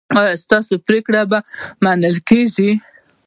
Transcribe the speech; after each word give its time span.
ایا 0.19 0.33
ستاسو 0.43 0.73
پریکړې 0.85 1.21
به 1.29 1.39
منل 1.83 2.15
کیږي؟ 2.29 2.71